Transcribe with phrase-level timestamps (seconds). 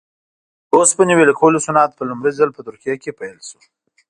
[0.69, 3.59] د اوسپنې ویلې کولو صنعت په لومړي ځل په ترکیه کې پیل شو.